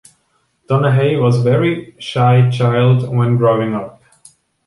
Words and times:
Donahey 0.67 1.15
was 1.17 1.37
a 1.37 1.43
very 1.43 1.93
shy 1.99 2.49
child 2.49 3.07
when 3.15 3.37
growing 3.37 3.75
up. 3.75 4.01